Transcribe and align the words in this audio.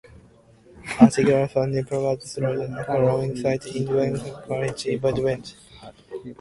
A 0.99 1.11
sequel 1.11 1.41
was 1.43 1.51
funded 1.51 1.87
partly 1.87 2.25
through 2.27 2.57
crowdfunding 2.87 3.39
site 3.39 3.61
Indiegogo 3.75 4.03
and 4.07 4.15
is 4.15 4.33
currently 4.47 4.93
in 4.93 4.99
development. 4.99 5.55